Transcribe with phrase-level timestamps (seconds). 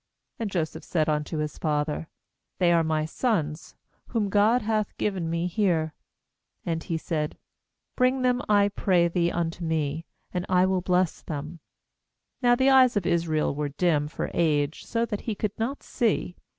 [0.39, 2.07] 9And Joseph said unto his father:
[2.57, 3.75] 'They are my sons,
[4.07, 5.93] whom God hath given me here/
[6.65, 7.37] And he said:
[7.95, 11.59] 'Bring them, I pray thee, unto me, and I will bless them/
[12.41, 16.35] 10Now the eyes of Israel were dim for age, so that he could not see.